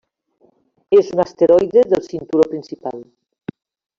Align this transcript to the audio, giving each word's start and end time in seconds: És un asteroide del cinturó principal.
És 1.01 1.11
un 1.17 1.21
asteroide 1.23 1.85
del 1.93 2.03
cinturó 2.07 2.47
principal. 2.55 3.01